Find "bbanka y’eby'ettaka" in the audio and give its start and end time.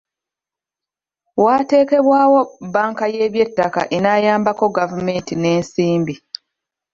2.63-3.81